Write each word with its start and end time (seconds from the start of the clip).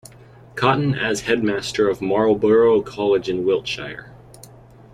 Cotton 0.55 0.95
as 0.95 1.21
Headmaster 1.21 1.87
of 1.87 2.01
Marlborough 2.01 2.81
College 2.81 3.29
in 3.29 3.45
Wiltshire. 3.45 4.11